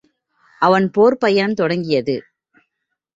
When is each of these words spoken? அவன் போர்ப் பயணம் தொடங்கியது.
அவன் 0.61 0.91
போர்ப் 0.91 1.19
பயணம் 1.19 1.53
தொடங்கியது. 1.53 2.15